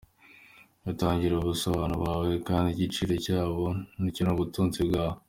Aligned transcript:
Utangira 0.91 1.33
ubusa 1.35 1.65
abantu 1.69 1.97
bawe, 2.05 2.31
Kandi 2.47 2.67
igiciro 2.71 3.13
cyabo 3.25 3.63
ntucyongeresha 3.95 4.37
ubutunzi 4.37 4.79
bwawe. 4.89 5.17